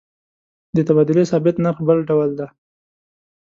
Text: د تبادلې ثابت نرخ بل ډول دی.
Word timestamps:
د 0.75 0.77
تبادلې 0.87 1.23
ثابت 1.31 1.55
نرخ 1.63 1.77
بل 1.87 1.99
ډول 2.09 2.29
دی. 2.39 2.47